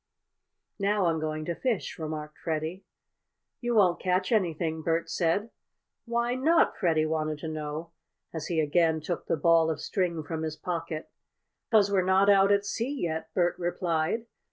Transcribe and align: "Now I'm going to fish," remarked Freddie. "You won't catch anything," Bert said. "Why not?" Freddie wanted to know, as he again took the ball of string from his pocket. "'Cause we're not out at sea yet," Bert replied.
"Now 0.79 1.05
I'm 1.05 1.19
going 1.19 1.45
to 1.45 1.53
fish," 1.53 1.99
remarked 1.99 2.39
Freddie. 2.39 2.83
"You 3.59 3.75
won't 3.75 3.99
catch 3.99 4.31
anything," 4.31 4.81
Bert 4.81 5.11
said. 5.11 5.51
"Why 6.05 6.33
not?" 6.33 6.75
Freddie 6.75 7.05
wanted 7.05 7.37
to 7.41 7.47
know, 7.47 7.91
as 8.33 8.47
he 8.47 8.59
again 8.59 8.99
took 9.01 9.27
the 9.27 9.37
ball 9.37 9.69
of 9.69 9.79
string 9.79 10.23
from 10.23 10.41
his 10.41 10.55
pocket. 10.55 11.11
"'Cause 11.69 11.91
we're 11.91 12.01
not 12.01 12.31
out 12.31 12.51
at 12.51 12.65
sea 12.65 12.99
yet," 13.03 13.31
Bert 13.35 13.53
replied. 13.59 14.25